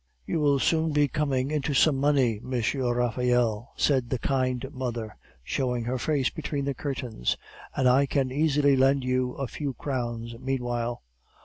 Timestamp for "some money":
1.75-2.41